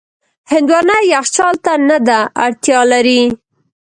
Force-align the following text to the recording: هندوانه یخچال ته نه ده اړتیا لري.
هندوانه 0.51 0.97
یخچال 1.13 1.55
ته 1.65 1.73
نه 1.89 1.97
ده 2.07 2.19
اړتیا 2.45 2.79
لري. 2.91 3.21